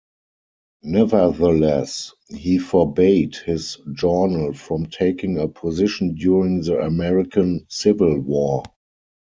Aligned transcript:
Nevertheless, 0.81 2.11
he 2.29 2.57
forbade 2.57 3.35
his 3.35 3.77
journal 3.93 4.51
from 4.53 4.87
taking 4.87 5.37
a 5.37 5.47
position 5.47 6.15
during 6.15 6.61
the 6.63 6.79
American 6.81 7.67
Civil 7.69 8.19
War. 8.19 8.63